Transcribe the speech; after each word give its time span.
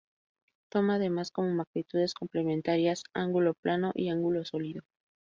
Toma 0.69 0.95
además 0.95 1.29
como 1.29 1.53
magnitudes 1.53 2.15
complementarias: 2.15 3.03
ángulo 3.13 3.53
plano 3.53 3.91
y 3.93 4.09
ángulo 4.09 4.43
sólido. 4.45 4.81